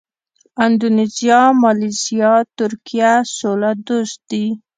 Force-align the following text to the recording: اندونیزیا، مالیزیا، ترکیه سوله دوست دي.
اندونیزیا، 0.65 1.41
مالیزیا، 1.61 2.33
ترکیه 2.57 3.11
سوله 3.37 3.71
دوست 3.87 4.19
دي. 4.29 4.45